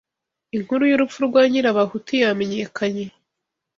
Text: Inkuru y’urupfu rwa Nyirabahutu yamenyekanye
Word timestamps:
Inkuru 0.57 0.83
y’urupfu 0.87 1.19
rwa 1.27 1.41
Nyirabahutu 1.51 2.11
yamenyekanye 2.21 3.05